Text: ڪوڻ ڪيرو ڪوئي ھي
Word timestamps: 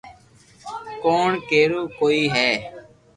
ڪوڻ 1.03 1.29
ڪيرو 1.49 1.81
ڪوئي 1.97 2.21
ھي 2.35 2.49